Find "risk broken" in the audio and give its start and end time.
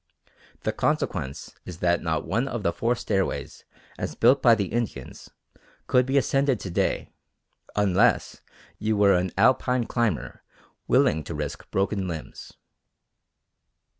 11.35-12.07